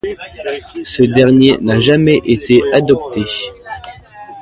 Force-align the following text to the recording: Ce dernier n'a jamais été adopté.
Ce 0.83 1.03
dernier 1.03 1.59
n'a 1.61 1.79
jamais 1.79 2.21
été 2.25 2.59
adopté. 2.73 3.21